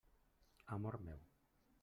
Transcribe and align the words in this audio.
Amor 0.73 0.93
meu! 1.05 1.19